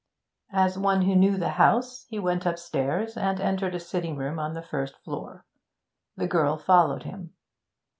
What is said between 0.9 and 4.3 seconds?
who knew the house, he went upstairs, and entered a sitting